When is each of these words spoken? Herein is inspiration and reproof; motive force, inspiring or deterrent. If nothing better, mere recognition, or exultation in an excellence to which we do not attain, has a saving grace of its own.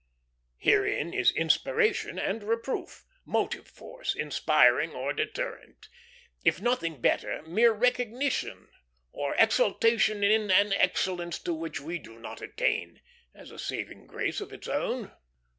Herein 0.57 1.13
is 1.13 1.29
inspiration 1.29 2.17
and 2.17 2.41
reproof; 2.41 3.05
motive 3.23 3.67
force, 3.67 4.15
inspiring 4.15 4.93
or 4.95 5.13
deterrent. 5.13 5.89
If 6.43 6.59
nothing 6.59 6.99
better, 7.01 7.43
mere 7.43 7.71
recognition, 7.71 8.69
or 9.11 9.35
exultation 9.37 10.23
in 10.23 10.49
an 10.49 10.73
excellence 10.73 11.37
to 11.43 11.53
which 11.53 11.79
we 11.79 11.99
do 11.99 12.17
not 12.17 12.41
attain, 12.41 12.99
has 13.35 13.51
a 13.51 13.59
saving 13.59 14.07
grace 14.07 14.41
of 14.41 14.51
its 14.51 14.67
own. 14.67 15.11